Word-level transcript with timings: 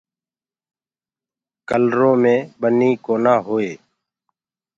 ڪلرو 1.69 2.11
مي 2.21 2.35
ٻنيٚ 2.59 3.01
ڪونآ 3.05 3.33
هوئي 3.45 3.71